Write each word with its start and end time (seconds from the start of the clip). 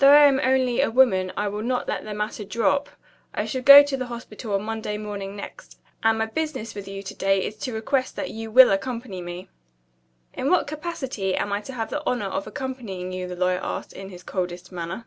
Though 0.00 0.10
I 0.10 0.24
am 0.26 0.38
only 0.38 0.82
a 0.82 0.90
woman, 0.90 1.32
I 1.34 1.48
will 1.48 1.62
not 1.62 1.88
let 1.88 2.04
the 2.04 2.12
matter 2.12 2.44
drop. 2.44 2.90
I 3.32 3.46
shall 3.46 3.62
go 3.62 3.82
to 3.82 3.96
the 3.96 4.04
Hospital 4.04 4.52
on 4.52 4.64
Monday 4.64 4.98
morning 4.98 5.34
next 5.34 5.78
and 6.02 6.18
my 6.18 6.26
business 6.26 6.74
with 6.74 6.86
you 6.86 7.02
to 7.02 7.14
day 7.14 7.42
is 7.42 7.56
to 7.60 7.72
request 7.72 8.14
that 8.16 8.30
you 8.32 8.50
will 8.50 8.70
accompany 8.70 9.22
me." 9.22 9.48
"In 10.34 10.50
what 10.50 10.66
capacity 10.66 11.34
am 11.36 11.54
I 11.54 11.62
to 11.62 11.72
have 11.72 11.88
the 11.88 12.02
honor 12.06 12.26
of 12.28 12.46
accompanying 12.46 13.12
you?" 13.12 13.26
the 13.26 13.34
lawyer 13.34 13.60
asked, 13.62 13.94
in 13.94 14.10
his 14.10 14.22
coldest 14.22 14.72
manner. 14.72 15.06